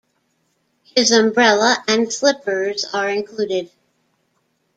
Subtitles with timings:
[0.95, 3.69] His umbrella and slippers are included.